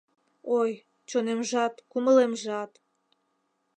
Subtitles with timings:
[0.59, 0.71] Ой,
[1.09, 2.71] чонемжат-кумылемжат